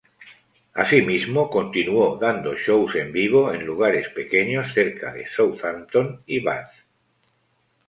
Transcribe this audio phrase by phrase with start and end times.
[0.73, 6.73] Asimismo, continuó dando shows en vivo en lugares pequeños cerca de Southampton y Bath.